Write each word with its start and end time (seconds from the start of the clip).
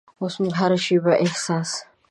اوس 0.21 0.35
مې 0.41 0.49
هره 0.59 0.77
شیبه 0.85 1.13
احساس 1.23 1.69